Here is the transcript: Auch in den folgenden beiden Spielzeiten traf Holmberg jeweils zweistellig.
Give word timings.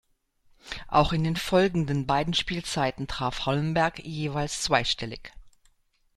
Auch 0.87 1.13
in 1.13 1.23
den 1.23 1.35
folgenden 1.35 2.07
beiden 2.07 2.33
Spielzeiten 2.33 3.05
traf 3.07 3.45
Holmberg 3.45 3.99
jeweils 3.99 4.63
zweistellig. 4.63 5.31